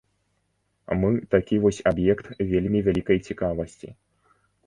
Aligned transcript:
Мы 1.01 1.11
такі 1.33 1.55
вось 1.65 1.83
аб'ект 1.91 2.25
вельмі 2.53 2.79
вялікай 2.87 3.17
цікавасці. 3.31 3.89